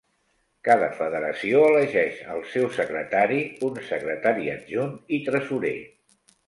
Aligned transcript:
Cada 0.67 0.87
Federació 1.01 1.59
elegeix 1.67 2.23
al 2.37 2.43
seu 2.55 2.67
secretari, 2.81 3.41
un 3.71 3.81
secretari 3.93 4.53
adjunt 4.59 4.99
i 5.19 5.23
tresorer. 5.31 5.79